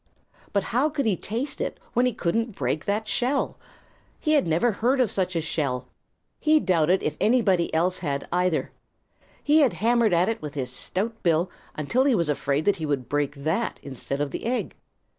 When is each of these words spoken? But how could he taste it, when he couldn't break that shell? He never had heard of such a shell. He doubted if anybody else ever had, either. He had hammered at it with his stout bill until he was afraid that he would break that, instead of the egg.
But 0.51 0.63
how 0.73 0.89
could 0.89 1.05
he 1.05 1.15
taste 1.15 1.61
it, 1.61 1.79
when 1.93 2.07
he 2.07 2.11
couldn't 2.11 2.55
break 2.55 2.85
that 2.85 3.07
shell? 3.07 3.59
He 4.19 4.31
never 4.41 4.71
had 4.71 4.79
heard 4.79 4.99
of 4.99 5.11
such 5.11 5.35
a 5.35 5.41
shell. 5.41 5.89
He 6.39 6.59
doubted 6.59 7.03
if 7.03 7.15
anybody 7.21 7.71
else 7.71 7.99
ever 7.99 8.07
had, 8.07 8.27
either. 8.31 8.71
He 9.43 9.59
had 9.59 9.73
hammered 9.73 10.11
at 10.11 10.27
it 10.27 10.41
with 10.41 10.55
his 10.55 10.71
stout 10.71 11.21
bill 11.21 11.51
until 11.75 12.05
he 12.05 12.15
was 12.15 12.29
afraid 12.29 12.65
that 12.65 12.77
he 12.77 12.85
would 12.87 13.09
break 13.09 13.35
that, 13.35 13.79
instead 13.83 14.19
of 14.19 14.31
the 14.31 14.47
egg. 14.47 14.75